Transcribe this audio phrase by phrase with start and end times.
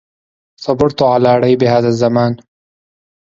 [0.61, 2.37] صبرت على ريب هذا الزمان